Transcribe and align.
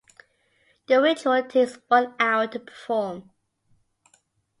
The 0.87 0.99
ritual 0.99 1.43
takes 1.43 1.77
one 1.87 2.15
hour 2.19 2.47
to 2.47 2.59
perform. 2.59 3.29